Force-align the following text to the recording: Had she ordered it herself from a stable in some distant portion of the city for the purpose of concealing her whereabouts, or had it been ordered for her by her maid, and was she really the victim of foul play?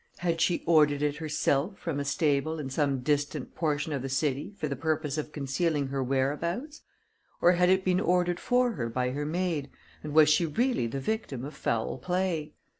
Had 0.17 0.41
she 0.41 0.63
ordered 0.65 1.03
it 1.03 1.17
herself 1.17 1.77
from 1.77 1.99
a 1.99 2.05
stable 2.05 2.57
in 2.57 2.71
some 2.71 3.01
distant 3.01 3.53
portion 3.53 3.93
of 3.93 4.01
the 4.01 4.09
city 4.09 4.51
for 4.57 4.67
the 4.67 4.75
purpose 4.75 5.15
of 5.15 5.31
concealing 5.31 5.89
her 5.89 6.03
whereabouts, 6.03 6.81
or 7.39 7.51
had 7.51 7.69
it 7.69 7.85
been 7.85 7.99
ordered 7.99 8.39
for 8.39 8.71
her 8.71 8.89
by 8.89 9.11
her 9.11 9.27
maid, 9.27 9.69
and 10.03 10.13
was 10.13 10.27
she 10.27 10.47
really 10.47 10.87
the 10.87 10.99
victim 10.99 11.45
of 11.45 11.55
foul 11.55 11.99
play? 11.99 12.55